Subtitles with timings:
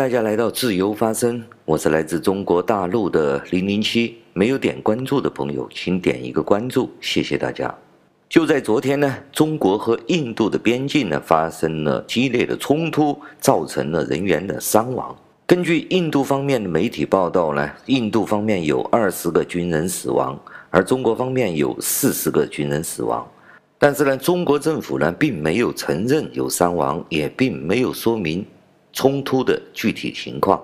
[0.00, 4.16] 大家来到自由发声，我是来自中国大陆的零零七。
[4.32, 7.74] 没有点关注的朋友，请点一个关注，谢谢大家。
[8.26, 15.14] 就在昨天呢，中国和印度的边境呢发生了激烈的冲突，造成了人员的伤亡。
[15.46, 23.30] 根据印度方面的媒体报道呢，印度方面有二十个军人死亡，而中国方面有四十个军人死亡。
[23.76, 28.42] 但是呢，中国政府呢并没有承认有伤亡，也并没有说明
[28.92, 30.62] 冲突的具体情况。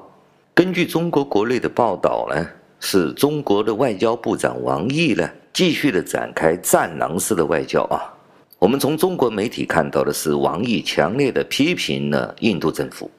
[0.55, 2.47] 根据中国国内的报道呢，
[2.81, 8.13] 是中国的外交部长王毅呢继续的展开战狼式的外交啊。
[8.59, 13.11] 我们从中国媒体看到的是王毅强烈的批评了印度政府。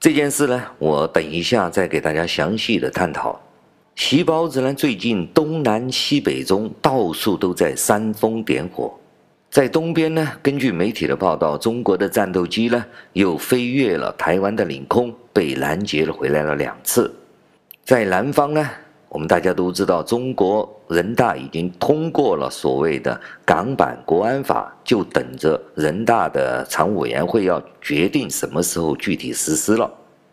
[0.00, 3.38] 这件事呢，我等一下再给大家详细的探讨。
[3.94, 8.94] 习包子呢，最近东南西北中到处都在煽风点火。
[9.56, 17.10] 在东边呢，根据媒体的报道，中国的战斗机呢又飞越了台湾的领空，被拦截了回来了两次。
[17.82, 18.68] 在南方呢，
[19.08, 29.90] 我们大家都知道，中国人大已经通过了所谓的港版国安法，就等着人大的常务委员会要决定什么时候具体实施了。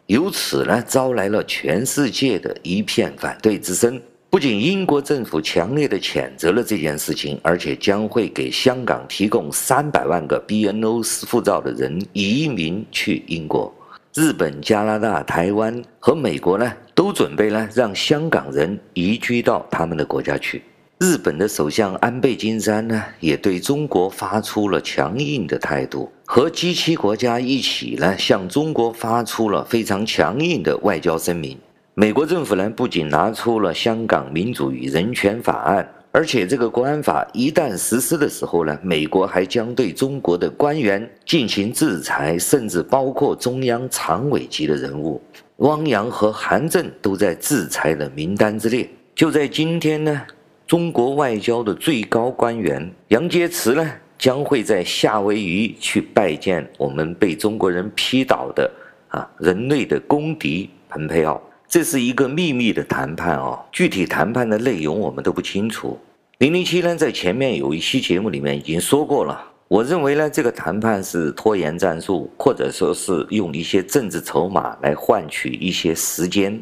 [0.08, 4.02] 由此呢，招来了全世界的一片反对之声。
[4.34, 13.72] 不仅英国政府强烈的谴责了这件事情，而且将会给香港提供三百万个 BNO 护照的人移民去英国。
[14.16, 20.64] 日本、加拿大、台湾和美国呢，都准备呢让香港人移居到他们的国家去。
[20.98, 31.56] 日本的首相安倍晋三呢，也对中国发出了强硬的态度，和 G7 国家一起呢，向中国发出了非常强硬的外交声明。
[31.96, 45.22] 美国政府呢，不仅拿出了《香港民主与人权法案》，而且这个国安法一旦实施的时候呢，美国还将对中国的官员进行制裁，甚至包括中央常委级的人物，
[45.58, 48.90] 汪洋和韩正都在制裁的名单之列。
[49.14, 50.20] 就在今天呢，
[50.66, 53.88] 中国外交的最高官员杨洁篪呢，
[54.18, 58.68] 将会在夏威夷去拜见我们被中国人批倒的
[59.10, 61.40] 啊人类的公敌蓬佩奥。
[61.74, 66.00] 这是一个秘密的谈判哦，具体谈判的内容我们都不清楚。
[66.38, 76.62] 零零七呢，在前面有一期节目里面已经说过了，我认为呢，这个谈判是拖延战术，或者说是用一些政治筹码来换取一些时间。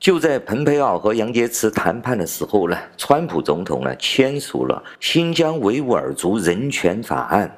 [0.00, 7.48] 就在蓬佩奥和杨洁篪谈判的时候呢，川普总统呢签署了新疆维吾尔族人权法案，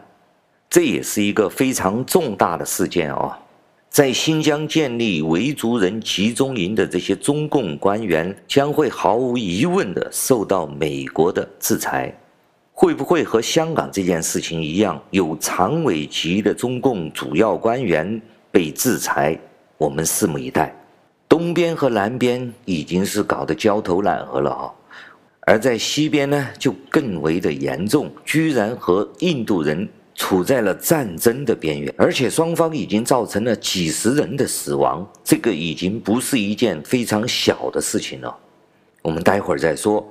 [0.68, 3.34] 这也是一个非常重大的事件哦。
[3.90, 12.16] 在新疆建立维族人集中营的这些中共官员将会毫无疑问地受到美国的制裁，
[12.72, 19.36] 会不会和香港这件事情一样，有常委级的中共主要官员被制裁？
[19.76, 20.72] 我们拭目以待。
[21.28, 24.70] 东边和南边已经是搞得焦头烂额了啊，
[25.40, 29.88] 而在西边呢，就更为的严重，居然和印度人。
[30.20, 38.36] 处在了战争的边缘，而且双方已经造成了几十人的死亡，这个已经不是一件非常小的事情了。
[39.00, 40.06] 我们待会儿再说。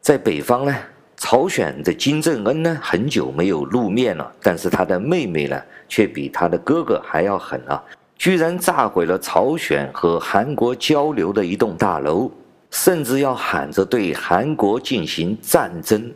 [0.00, 0.72] 在北方呢，
[1.16, 7.82] 朝鲜的金正恩呢，很久没有露面了，但是他的妹妹呢，却比他的哥哥还要狠啊，
[8.16, 12.30] 居然炸毁了朝鲜和韩国交流的一栋大楼，
[12.70, 16.10] 甚至要喊着对韩国进行战争。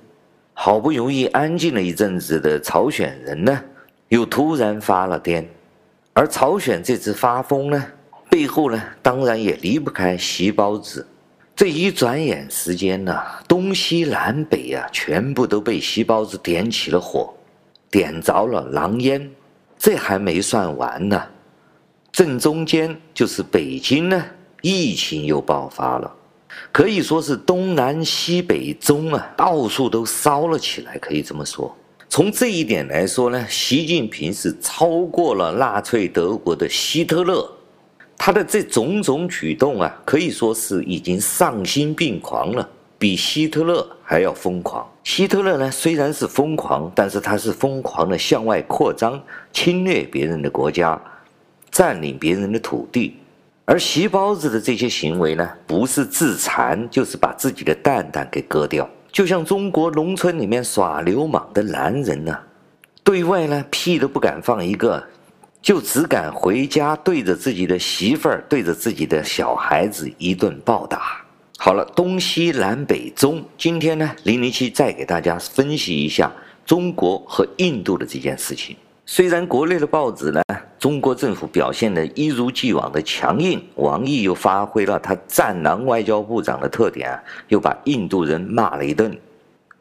[0.55, 3.63] 好不容易安静了一阵子的朝鲜人呢，
[4.09, 5.45] 又突然发了癫，
[6.13, 7.85] 而朝鲜这次发疯呢，
[8.29, 11.07] 背后呢，当然也离不开习包子。
[11.55, 17.33] 这一转眼时间呢，东西南北啊，全部都被习包子点起了火，
[17.91, 19.31] 点着了狼烟。
[19.79, 21.23] 这还没算完呢，
[22.13, 24.25] 正中间就是北京呢，
[24.61, 26.15] 疫情又爆发了。
[26.71, 30.97] 可以说是东南西北中啊，到处都烧了起来。
[30.99, 31.75] 可以这么说，
[32.09, 37.51] 从这一点来说呢，习近平是超过了纳粹德国的希特勒。
[38.17, 44.89] 他的这种种举动啊，可以说是已经丧心病狂了，比希特勒还要疯狂。
[45.03, 49.21] 希特勒呢，虽然是疯狂，但是他是疯狂的向外扩张，
[49.53, 51.01] 侵略别人的国家，
[51.73, 53.17] 占领别人的土地。
[53.65, 58.89] 而习包子的这些行为呢，不是自残，就是把自己的蛋蛋给割掉。
[59.13, 62.37] 就像中国农村里面耍流氓的男人呢，
[63.05, 65.07] 对外呢屁都不敢放一个，
[65.61, 71.25] 就只敢回家对着自己的媳妇儿、对着自己的小孩子一顿暴打。
[71.57, 76.33] 好了，东西南北中，今天呢，零零七再给大家分析一下
[76.67, 78.75] 中国和印度的这件事情。
[79.05, 80.41] 虽然国内的报纸呢，
[80.79, 89.15] 中国政府表现的一如既往的强硬，王毅又发挥了他战狼外交部长的特点啊，又把印度人骂了一顿。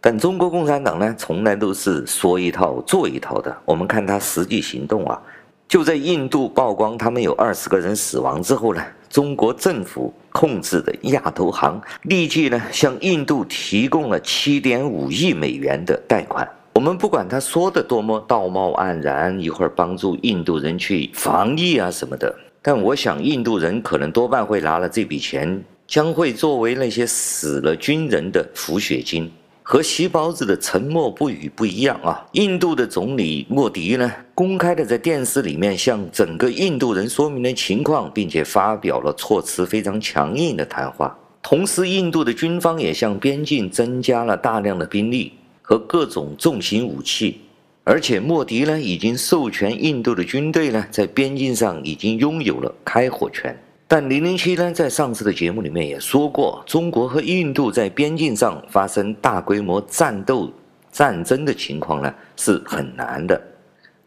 [0.02, 3.56] 但中国共产党呢，从来都是说一套做一套的。
[3.64, 5.22] 我们看他实际行动啊，
[5.68, 16.50] 就在印度曝光他们有二十个人死亡之后呢，中国政府控制的亚投行立即呢向印度提供了七点五亿美元的贷款。
[16.82, 29.32] 我们不管他说的多么道貌岸然，一会儿帮助印度人去防疫啊什么的，但我想印度人可能多半会拿了这笔钱，将会作为那些死了军人的抚恤金。
[29.62, 32.26] 和习包子的沉默不语不一样啊！
[32.32, 41.16] 印度的总理莫迪呢，公开的在电视里面向整个印度人说明了情况，并且发表了措辞非常强硬的谈话。
[41.44, 45.32] 同时，印度的军方也向边境增加了大量的兵力
[45.72, 47.40] 和各种重型武器，
[47.86, 53.58] 而且莫迪呢，已经授权印度的军队呢，在边境上已经拥有了开火权。
[53.88, 60.52] 但零零七呢，在上次的节目里面也说过，中国和印度在边境上发生大规模战斗、
[60.92, 63.42] 战争的情况呢，是很难的。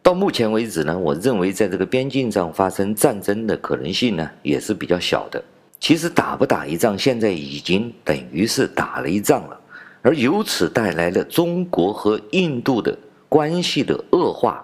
[0.02, 5.43] 到目前为止呢，我认为在这个边境上发生战争的可能性呢，也是比较小的。
[5.81, 9.58] 其实打不打一仗，现在已经等于是打了一仗了，
[10.05, 12.97] 而由此带来了中国和印度的
[13.27, 14.62] 关系的恶化，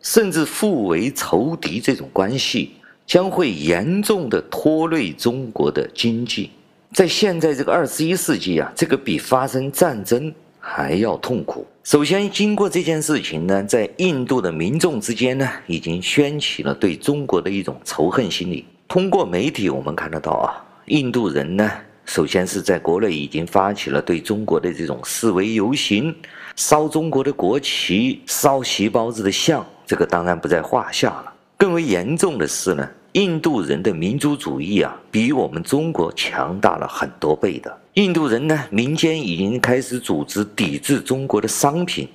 [0.00, 2.72] 甚至互为仇敌这种关系。
[3.04, 6.50] 将会严重的拖累中国的经济，
[6.94, 11.66] 在现在这个二十一世纪啊，这个比发生战争还要痛苦。
[11.82, 18.64] 首先，经过这件事情呢，在印度的民众之间呢，已经掀起了对中国的一种仇恨心理。
[18.86, 21.70] 通过媒体我们看得到啊，印度人呢，
[22.04, 26.14] 首先是在国内已经发起了对中国的这种示威游行，
[26.56, 31.32] 烧中国的国旗，烧习包子的像，这个当然不在话下了。
[31.56, 32.88] 更为严重的是呢。
[33.12, 37.78] 印度人的民族主义啊，比我们中国强大了很多倍的。
[37.92, 42.08] 印度人呢，民间已经开始组织抵制中国的商品，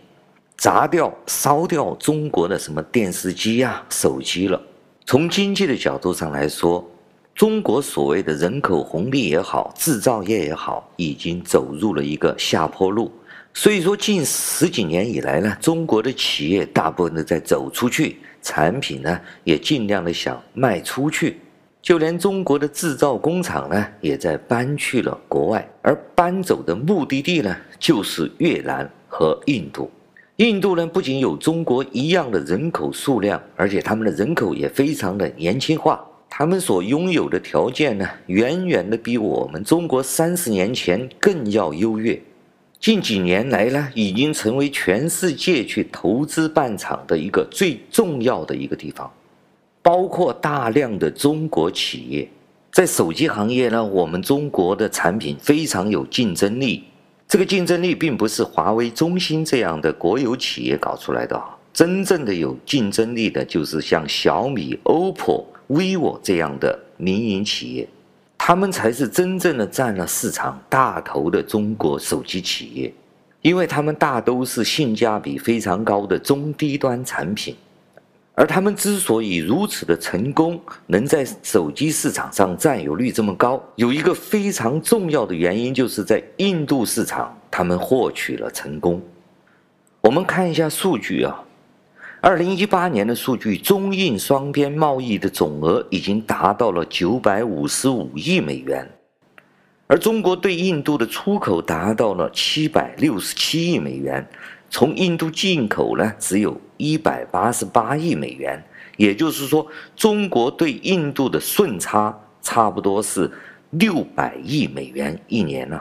[0.57, 4.59] 砸掉、烧掉中国的什么电视机啊、手机了。
[5.05, 6.83] 从经济的角度上来说，
[7.37, 13.11] 中国所谓的人口红利也好，制造业也好，已经走入了一个下坡路。
[13.53, 18.17] 所以说，近十几年以来呢，中国的企业大部分都在走出去。
[18.41, 21.37] 产品呢，也尽量的想卖出去，
[21.79, 29.91] 就连中国的制造工厂呢，也在搬去了国外，而搬走的目的地呢，就是越南和印度。
[30.37, 36.03] 印度呢，不仅有中国一样的人口数量，而且他们的人口也非常的年轻化，
[36.39, 42.21] 他们所拥有的条件呢，远远的比我们中国三十年前更要优越。
[42.79, 49.11] 近几年来呢，已经成为全世界去投资办厂的一个最重要的一个地方，
[49.81, 52.29] 包括大量的中国企业。
[52.71, 56.83] 在手机行业呢，我们中国的产品非常有竞争力。
[57.27, 67.88] 这个竞争力并不是华为、中兴这样的国有企业搞出来的，真正的有竞争力的，就是像小米、OPPO、vivo 这样的民营企业。
[68.38, 72.94] 他们才是真正的占了市场大头的中国手机企业，
[73.42, 77.54] 因为他们大都是性价比非常高的中低端产品，
[78.36, 89.02] 而他们之所以如此的成功，能在手机市场上占有率这么高，有一个非常重要的原因，就是在印度市场他们获取了成功。
[90.00, 91.44] 我们看一下数据啊。
[92.27, 98.85] 二零一八年的数据，中印双边贸易的总额已经达到了九百五十五亿美元，
[99.87, 104.27] 而中国对印度的出口达到了七百六十七亿美元，
[104.69, 108.61] 从印度进口呢，只有一百八十八亿美元，
[108.97, 109.65] 也就是说，
[109.95, 113.31] 中国对印度的顺差差不多是
[113.69, 115.79] 六百亿美元一年呢，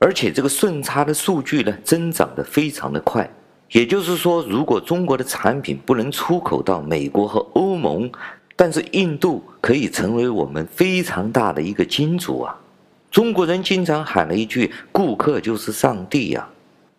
[0.00, 3.30] 而且这个顺差的数据呢，增长得非常的快。
[3.74, 8.08] 也就是说，如果中国的产品不能出口到美国和欧盟，
[8.54, 12.56] 但是印度可以成为我们非常大的一个金主啊！
[13.10, 16.48] 中国人经常喊了一句：“顾客就是上帝呀！”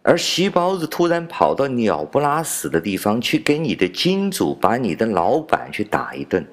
[0.04, 6.46] 而习包子突然跑到鸟不拉屎的地方去给你的金主把你的老板去打一顿，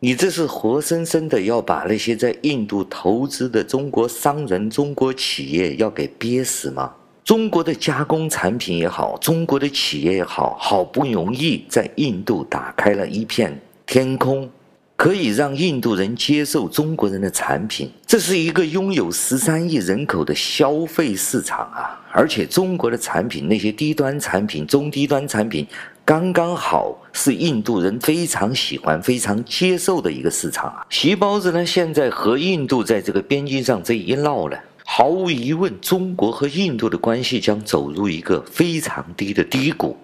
[0.00, 6.94] 你这是活生生的要把那些在印度投资的中国商人、中国企业要给憋死吗？
[7.28, 14.48] 中国的加工产品也好，中国的企业也好，好不容易在印度打开了一片天空，
[14.96, 17.92] 可以让印度人接受中国人的产品。
[18.06, 22.00] 这是一个拥有十三亿人口的消费市场啊！
[22.10, 25.66] 而且中国的产品，那些低端产品、中低端产品，
[26.06, 30.86] 刚刚好是印度人非常喜欢、非常接受的一个市场啊！
[30.88, 34.56] 习包子呢，现在和印度在这个边境上这一闹呢，
[34.90, 39.94] 毫无疑问，中国和印度的关系将走入一个非常低的低谷，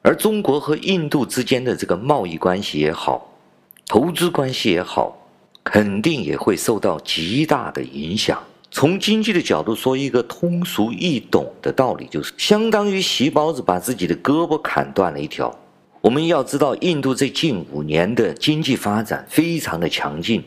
[0.00, 3.30] 而中国和印度之间的这个贸易关系也好。
[3.86, 5.14] 投资关系也好，
[5.62, 8.42] 肯定也会受到极大的影响。
[8.70, 15.54] 从经济的角度说，一个通俗易懂的道理就是，相当于习包子把自己的胳膊砍断了一条。
[16.00, 20.42] 我们要知道，印度这近五年的经济发展非常的强劲，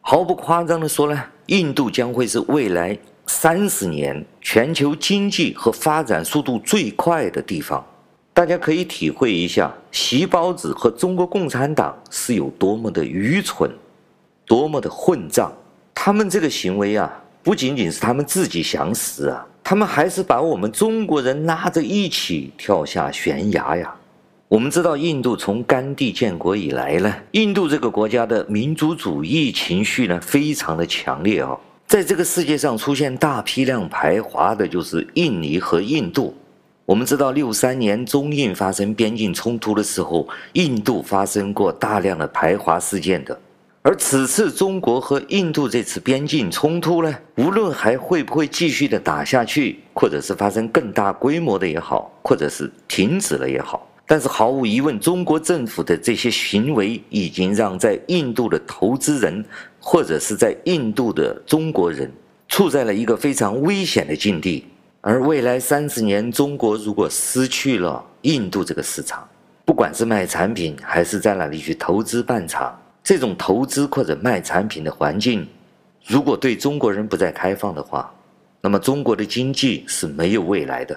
[0.00, 7.84] 毫不夸张的说呢，印度将会是未来三十年全球经济和发展速度最快的地方。
[8.32, 13.70] 大家可以体会一下，习包子和中国共产党是有多么的愚蠢，
[14.44, 15.50] 多么的混账。
[15.94, 17.10] 他们这个行为啊，
[17.42, 23.94] 不仅仅是他们自己想死啊，他们还是把我们中国人拉着一起跳下悬崖呀。
[24.48, 31.58] 我们知道，印度从甘地建国以来呢，印度这个国家的民族主义情绪呢，非常的强烈啊。
[31.86, 36.34] 在这个世界上出现大批量排华的，就是印尼和印度。
[36.84, 43.38] 我们知道，六三年中印发生边境冲突的时候，印度发生过大量的排华事件的。
[43.82, 59.44] 而此次中国和印度这次边境冲突呢，无论还会不会继续的打下去，或者是发生更大规模的也好，或者是停止了也好，但是毫无疑问，中国政府的这些行为已经让在印度的投资人，
[59.80, 62.08] 或者是在印度的中国人，
[62.48, 64.64] 处在了一个非常危险的境地。
[65.00, 69.26] 而未来三十年，中国如果失去了印度这个市场，
[69.64, 75.46] 不管是卖产品还是在哪里去投资办厂，这种投资或者卖产品的环境，
[76.06, 78.12] 如果对中国人不再开放的话，
[78.60, 80.96] 那么中国的经济是没有未来的。